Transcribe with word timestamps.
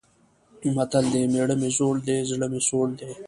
متل 0.75 1.05
دی: 1.13 1.21
مېړه 1.31 1.55
مې 1.61 1.69
زوړ 1.77 1.95
دی، 2.05 2.17
زړه 2.29 2.47
مې 2.51 2.61
سوړ 2.67 2.87
دی. 2.99 3.11